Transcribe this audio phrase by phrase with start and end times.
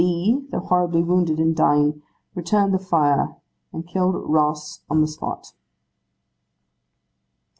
[0.03, 2.01] B., though horribly wounded, and dying,
[2.33, 3.35] returned the fire,
[3.71, 5.53] and killed Ross on the spot.